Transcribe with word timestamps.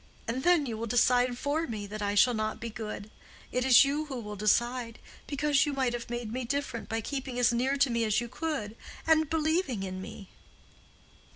And 0.27 0.41
then 0.41 0.65
you 0.65 0.77
will 0.79 0.87
decide 0.87 1.37
for 1.37 1.67
me 1.67 1.85
that 1.85 2.01
I 2.01 2.15
shall 2.15 2.33
not 2.33 2.59
be 2.59 2.71
good. 2.71 3.11
It 3.51 3.63
is 3.63 3.85
you 3.85 4.05
who 4.05 4.19
will 4.19 4.35
decide; 4.35 4.97
because 5.27 5.67
you 5.67 5.73
might 5.73 5.93
have 5.93 6.09
made 6.09 6.33
me 6.33 6.43
different 6.43 6.89
by 6.89 7.01
keeping 7.01 7.37
as 7.37 7.53
near 7.53 7.77
to 7.77 7.91
me 7.91 8.03
as 8.03 8.19
you 8.19 8.27
could, 8.27 8.75
and 9.05 9.29
believing 9.29 9.83
in 9.83 10.01
me." 10.01 10.29